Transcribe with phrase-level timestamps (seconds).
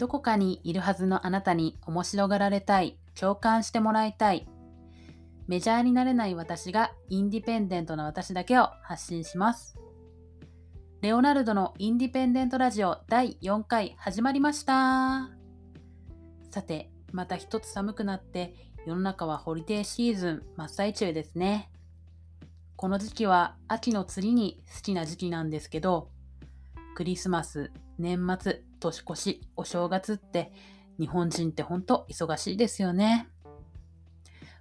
[0.00, 4.48] どこかにいるはずのあなたに面白がられたい、共感してもらいたい。
[5.46, 9.76] メジャーになれない私がインディペンデントな私だけを発信します。
[11.02, 15.28] レオナルドのインディペンデントラジオ第4回始まりました。
[16.50, 18.54] さて、また一つ寒くなって
[18.86, 21.70] 世の中はホリデーシーズン真っ最中ですね。
[22.76, 26.08] この時期は秋の次に好きな時期なんですけど、
[26.96, 30.52] クリスマス、年末、年越し、お正月って
[30.98, 33.28] 日本人ってほんと忙しいですよね。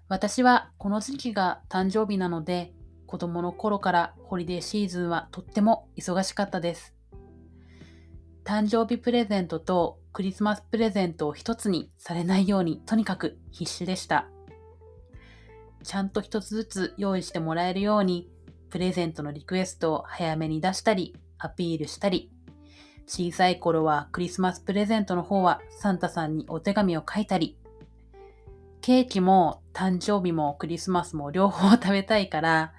[0.07, 2.73] 私はこの時期が誕生日なので
[3.05, 6.93] 子供の頃からホリデーシーズンはとっても忙しかったです。
[8.43, 14.27] 誕生日プレゼントとクリスマスプレゼントを一つにされないようにとにかく必死でした。
[15.83, 18.29] ちゃんと一つずつ用意してもらえるように
[18.69, 22.31] プレゼントのリクエストを早めに出したりアピールしたり
[23.09, 27.57] 小さい頃はクリスマスプレゼントの方はサンタさんにお手紙を書いたり、
[28.81, 32.71] ケーキも誕生日もクリスマスも両方食べたいから、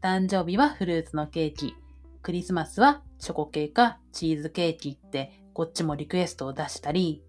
[0.00, 1.74] 誕生日はフルーツのケーキ、
[2.22, 7.22] クリスマスはチョコケーキかチーズケーキってこっちもリクエストを出したり、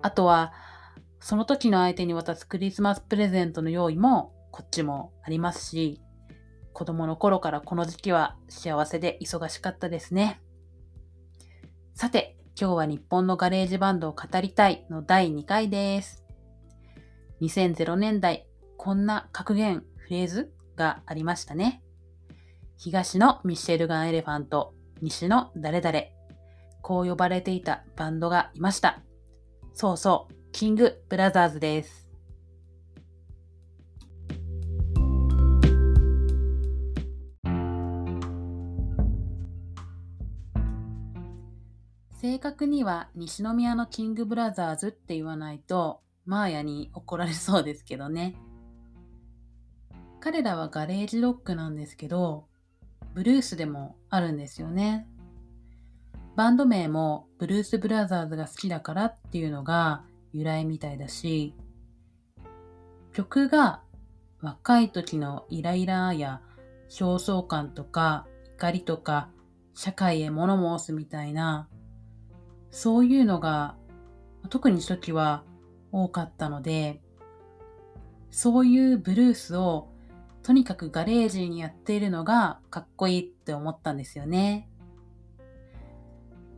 [0.00, 0.52] あとは
[1.18, 6.00] その時の相手に渡すクリスマスプレゼントの用意もこっちもありますし、
[6.72, 10.40] 子供の頃からこの時期は幸せで忙しかったですね。
[11.98, 16.24] さて、今日は日本のガレージバンドを語りたいの第2回です。
[17.40, 18.46] 2000年代、
[18.76, 21.82] こんな格言、フレーズがありましたね。
[22.76, 26.02] 東のミッシェルガン・エレファント、西の誰々。
[26.82, 29.02] こう呼ばれていたバンドがいました。
[29.74, 32.07] そうそう、キング・ブラザーズです。
[42.20, 48.34] 正確には西宮のキングブラザーズって言わないと、マーヤに怒られそうですけどね。
[50.18, 52.48] 彼らはガレージロックなんですけど、
[53.14, 55.06] ブルースでもあるんですよね。
[56.34, 60.02] バンド名もブルースブラザーズが好きだからっていうのが
[60.32, 61.54] 由来みたいだし、
[63.12, 63.82] 曲が
[64.40, 66.40] 若い時のイライラや
[66.88, 68.26] 焦燥感とか
[68.56, 69.30] 怒りとか
[69.74, 71.68] 社会へ物申すみたいな
[72.70, 73.76] そういうのが
[74.50, 75.44] 特に初期は
[75.92, 77.00] 多かったので、
[78.30, 79.88] そういうブルースを
[80.42, 84.68] とにかくガレージにやっているのがかっこいいって思ったんですよね。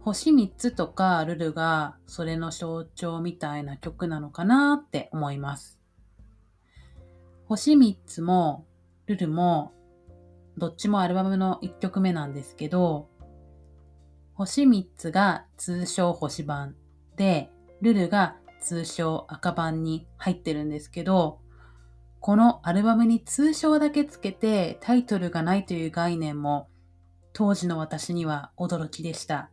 [0.02, 5.78] 星3つとかルルがそれの象徴みたいな曲なのかなって思います。
[7.44, 8.64] 星3つも
[9.06, 9.72] ルルも
[10.56, 13.09] どっちもアルバムの1曲目なんですけど、
[14.40, 16.74] 星3つが通称星版
[17.14, 17.50] で、
[17.82, 21.40] ルルが通称赤版に入ってるんですけど、
[22.20, 26.70] このアルバムに通称だけつけてタイトルがないという概念も
[27.34, 29.50] 当時の私には驚きでした。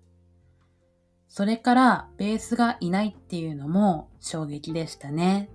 [1.28, 5.50] それからベースがいないっていうのも衝撃でしたね。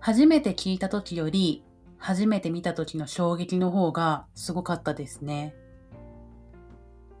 [0.00, 1.62] 初めて聞いた時より
[1.98, 5.54] 初めて見た時の衝撃の方がすごかったですね。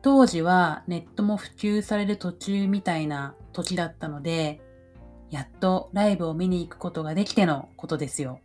[0.02, 4.60] 当時はネットも普及される途中みたいな時だったので、
[5.30, 8.40] やっとライブを見に行くことができてのことですよ。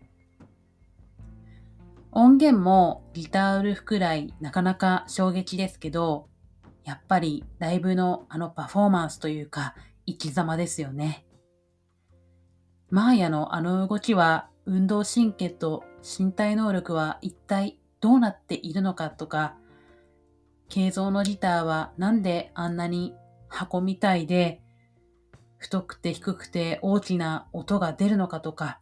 [2.11, 6.29] 音源もギターウルフくらいなかなか衝撃ですけど、
[6.85, 9.75] やっぱりライブのあのパフォーマンスというか
[10.05, 11.25] 生き様ですよね。
[12.89, 19.55] マーヤのあの動きは運動神経と身体能力は一体どうなっているのかとか、
[20.69, 23.15] 形像のギターはなんであんなに
[23.47, 24.61] 箱みたいで
[25.57, 28.79] 太くて低くて大きな音が出るのかとか、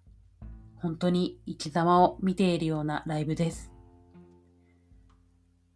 [0.75, 3.72] 本当に生き様を見ているようなライブです。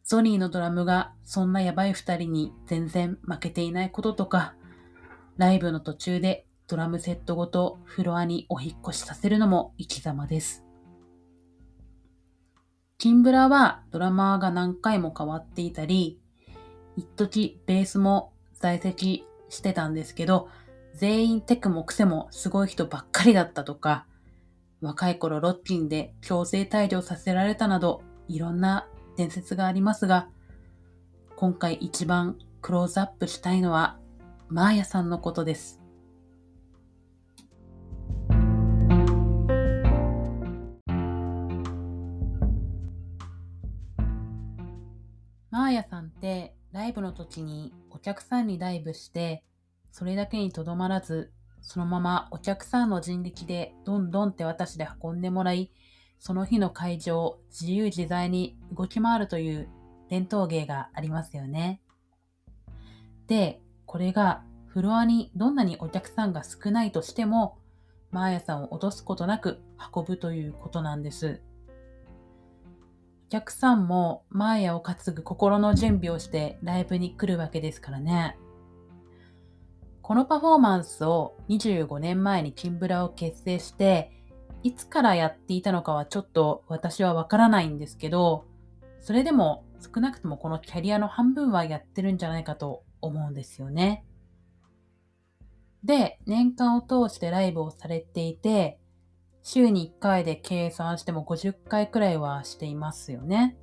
[0.04, 4.56] ソニーのドラムがそんなやばい二人に全然負けていないこととか、
[5.38, 10.66] ライブの途中でドラムセットごとフロアにお引っ越しさせるのも生き様です。
[13.00, 16.20] キンブラはドラマーが何回も変わっていたり、
[16.98, 20.50] 一時ベースも在籍してたんですけど、
[20.96, 24.06] 全員テクも癖もすごい人ばっかりだったとか、
[24.82, 28.86] 若い頃ロッキンで強制退場させられたなど、いろんな
[29.16, 30.28] 伝説がありますが、
[31.38, 33.98] 今回一番クローズアップしたいのは、
[34.50, 35.80] マーヤさんのことです。
[45.60, 49.44] マーヤさんってライブの時にお客さんにダイブして
[49.92, 55.74] それだけにとどまらず、そのままお客さんの人力でどんどん手渡しで運んでもらい、
[56.18, 59.68] その日の会場を自由自在に動き回るという
[60.10, 61.82] 伝統芸がありますよね。
[63.28, 67.58] で、これがフロアにどんなにお客さんが少ないとしても、
[68.12, 69.60] マーヤさんを脅すことなく
[69.94, 71.42] 運ぶということなんです。
[73.30, 78.40] お客さんもマーヤを担ぐ心の準備をしてライブに来るわけですからね。
[80.02, 84.12] このパフォーマンスを25年前にキンブラを結成して、
[84.64, 88.46] いつからやっていたのかはちょっと私はわからないんですけど、
[89.00, 94.04] それでも少なくともこのキャリアの半分はやってるんじゃないかと思うんですよね。
[95.84, 98.79] で、年間を通してライブをされていて、
[99.52, 103.58] 週に1回で計算しても50回くらいはしていますよね。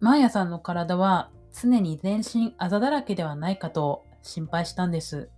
[0.00, 5.30] マーヤさんの体は常に全身あざだらけではないかと心配したんです。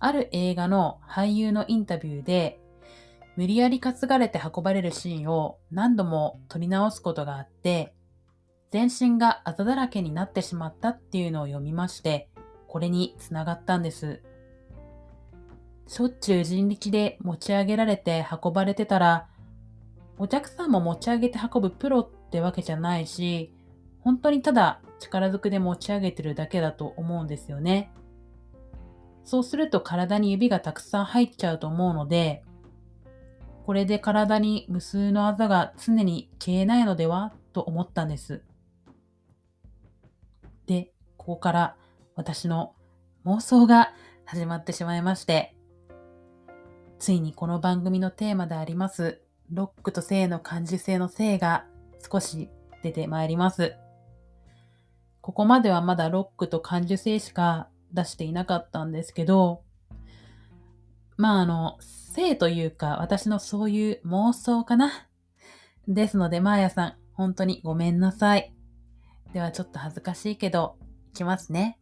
[0.00, 2.58] ある映画の俳優のインタビューで、
[3.36, 7.94] 無理やり担がれて運ばれるシーンを何度も撮り直すことがあって、
[8.72, 12.28] 全身があざだらけになってしまったっていうのを読みまして、
[12.66, 14.20] これにつながったんです。
[15.86, 19.28] しょっちゅう人力で持ち上げられて運ばれてたら、
[20.18, 23.52] お客さんも持ち上げて運ぶプロってわけじゃないし、
[24.00, 27.92] 本当にただ力ずくで持ち上げてるだけだと思うんですよね。
[29.24, 32.42] そうすると体に指がたくさん入っちゃうと思うので、
[33.66, 38.42] これで体に無数のあざが常に消えないのではと思ったんです。
[40.66, 41.76] で、ここから
[42.16, 42.74] 私の
[43.24, 43.92] 妄想が
[44.24, 45.54] 始まってしまいまして、
[47.02, 49.20] ついにこの番組のテーマであります、
[49.50, 51.64] ロックと性の感受性の性が
[52.08, 52.48] 少し
[52.84, 53.74] 出てまいります。
[55.20, 59.64] ここまではまだロックと感受性しか出していなかったんですけど、
[61.16, 65.08] まああの、性というか私のそういう妄想かな。
[65.88, 68.54] ですので、マーヤさん、本当にごめんなさい。
[69.32, 70.76] ではちょっと恥ずかしいけど、
[71.10, 71.80] いきますね。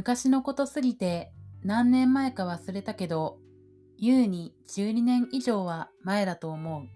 [0.00, 1.30] 昔のことすぎて
[1.62, 3.36] 何年前か忘れたけど、
[3.98, 6.88] 優に12年以上は前だと思う。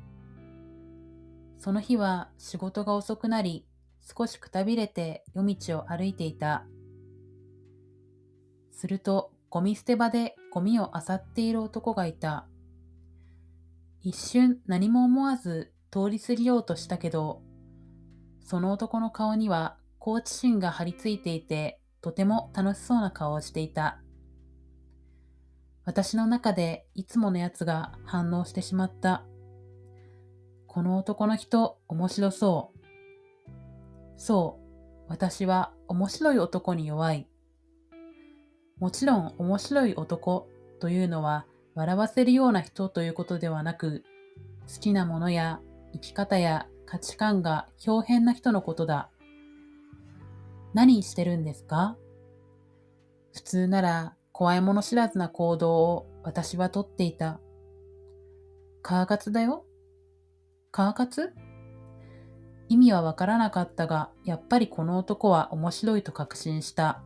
[1.58, 3.66] その日は仕事が遅くなり、
[4.00, 6.64] 少しくたびれて夜道を歩いていた。
[8.72, 12.46] すると、ゴミ捨て場でゴミを漁っている男がいた。
[14.00, 17.42] 一瞬何も思わず通り過ぎようとしたけど、
[18.40, 24.02] その男の顔には好奇心が張り付いていて、とても楽しそうな顔をしていた。
[25.86, 29.24] 私の中でいつものやつが反応してしまった。
[30.66, 33.50] この男の人面白そう。
[34.18, 37.26] そう、私は面白い男に弱い。
[38.78, 40.46] もちろん面白い男
[40.80, 44.04] というのは笑わせるような人ということではなく、
[44.70, 45.62] 好きなものや
[45.94, 49.08] 生き方や価値観が表変な人のことだ。
[50.74, 51.96] 何してるんですか？
[53.32, 57.40] 普通なら怖いもの知らずな行動を私はとっていた。
[58.82, 59.64] カーカツだよ
[60.72, 61.32] カーカツ？
[62.68, 67.02] 意味はわからなかったが、やっぱりこの男は面白いと確信した。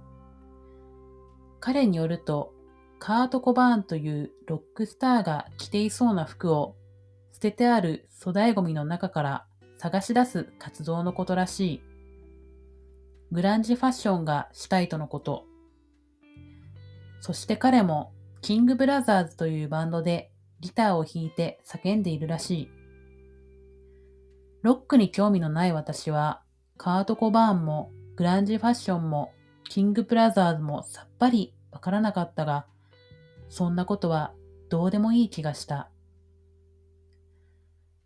[1.60, 2.54] 彼によると、
[2.98, 6.76] カート・コバーンというロックスターが着ていそうな服を
[7.32, 9.46] 捨ててある粗大ゴミの中から
[9.76, 11.82] 探し出す活動のことらしい。
[13.30, 15.44] グランジファッションがしたいとのこと。
[17.20, 20.30] そして彼もキングブラザーズというバンドで
[20.60, 22.70] ギターを弾いて叫んでいるらしい。
[24.62, 26.42] ロックに興味のない私は、
[26.76, 29.32] カート・コバーンもグランジファッションも
[29.68, 32.66] キングブラザーズもさっぱりわからなかったが、
[33.48, 34.32] そんなことは
[34.68, 35.90] どうでもいい気がした。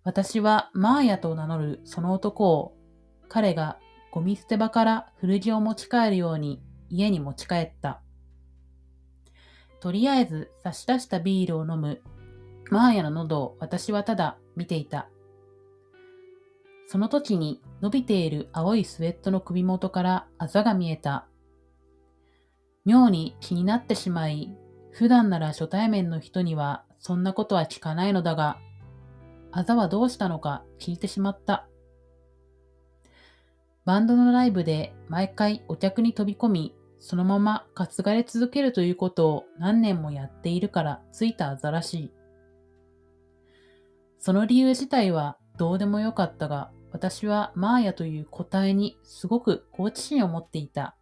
[0.04, 2.76] 私はマーヤと名乗るその男を
[3.28, 3.78] 彼が
[4.12, 8.02] ゴミ捨て場から古着を持ち帰るように家に持ち帰った。
[9.80, 12.02] とりあえず差し出したビールを飲む
[12.70, 15.08] マーヤの喉を私はただ見ていた。
[16.86, 21.26] その時に伸びている青いスウェットの首元からあざが見えた。
[22.84, 24.54] 妙に気になってしまい、
[24.90, 28.58] 普段なら初対面の人にはそんなことは聞かないのだが、
[29.52, 31.66] あざはどうしたのか聞いてしまった。
[33.84, 42.12] バンドのライブで毎回お客に飛び込み、そのまま担がれ続けるということを何年もやっているからついたあざらしい。
[44.20, 50.96] その理由自体はどうでもよかったが、私はマーヤという個体にすごく好奇心を持っていた。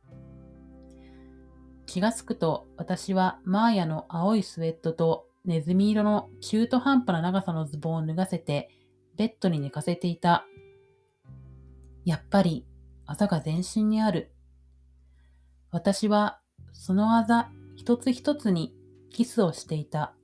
[1.85, 8.71] 気がつくと私はマーヤの青いスウェットとネズミ色の中途半端な長さのズボンを脱がせて
[9.17, 10.47] ベッドに寝かせていた。
[12.07, 12.65] やっぱり
[13.11, 14.31] あざが全身にある。
[15.73, 16.39] 私は
[16.73, 18.73] そのあざ一つ一つに
[19.11, 20.15] キスをしていた。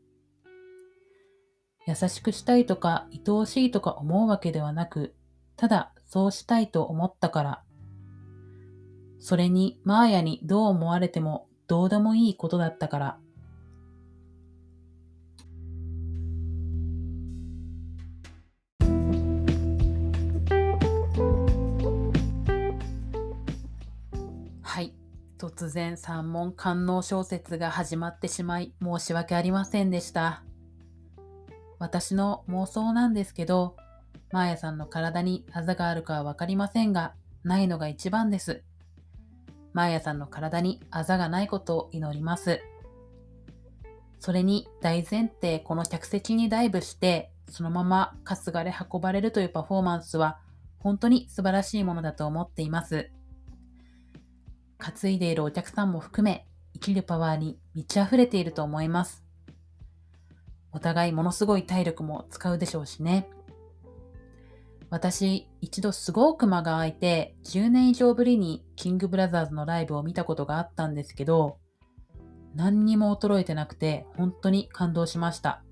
[1.85, 5.17] 優しくしたいとか愛おしいとか思うわけではなく、
[5.57, 7.65] ただそうしたいと思ったから。
[9.19, 13.19] それにマーヤにどう思われてもどうでもいいことだったから。
[25.57, 30.43] 突然三問官能小説が始まってしまい申し訳ありませんでした。
[31.79, 33.75] 私の妄想なんですけど、
[34.33, 38.65] マーヤさんの体にあざがあるかはわかりませんが、ないのが一番です。
[39.73, 42.61] マーヤさんの体にあざがないことを祈ります。
[44.21, 50.39] それに大前提この客席にダイブして、そのまま担がれ運ばれるというパフォーマンスは
[50.79, 53.11] 本当に素晴らしいものだと思っています。
[54.79, 59.25] 担いでいるお客さんも含め、生きるパワーに満ち溢れていると思います。
[60.73, 63.29] お互いものすごい体力も使うでしょうしね。
[64.91, 71.59] 私、一度すごく間が空いて、10年以上ぶりにキングブラザーズのライブを見たことがあったんですけど、
[72.55, 75.63] 何にも衰えてなくて、本当に感動しました。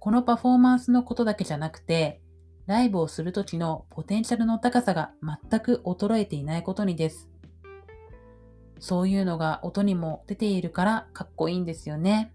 [0.00, 2.20] このパフォーマンスのことだけじゃなくて、
[2.68, 7.30] ライブをするときのポテンシャルの高さが全く衰えていないことにです。
[8.78, 12.30] そういうのが音にも出ているからかっこいいんですよね。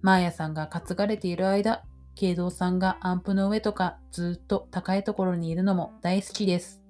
[0.00, 1.84] マーヤさんが担がれている間、
[2.16, 6.82] 慶三さんがアンプの上とかずっと高いところにいるのも大好きです。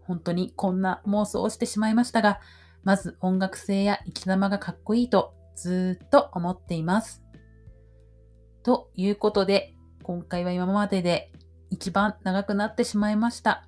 [0.00, 2.40] 本当にこんな妄想をしてしまいましたが、
[2.82, 7.22] まず音楽性や生き様がかっこいいとずっと思っています。
[8.62, 11.32] ということで、今回は今までで
[11.70, 13.64] 一番長くなってしまいました。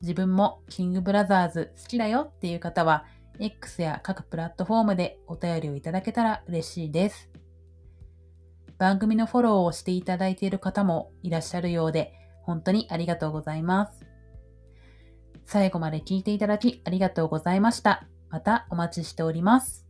[0.00, 3.04] 自分もキングブラザーズ好きだよっていう方は、
[3.38, 7.30] X や各プラットフォームでお便りをいただけたら嬉しいです。
[8.78, 12.12] 番組のフォローをしていただいている方もいらっしゃるようで、
[12.42, 14.06] 本当にありがとうございます。
[15.44, 18.06] 最後まで聞いていただきありがとうございました。
[18.30, 19.85] またお待ちしております。